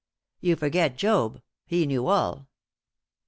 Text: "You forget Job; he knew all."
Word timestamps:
"You 0.39 0.55
forget 0.55 0.97
Job; 0.97 1.43
he 1.67 1.85
knew 1.85 2.07
all." 2.07 2.47